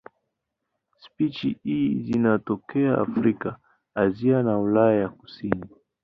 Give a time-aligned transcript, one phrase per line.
[0.99, 3.57] Spishi hizi zinatokea Afrika,
[3.95, 5.65] Asia na Ulaya ya kusini.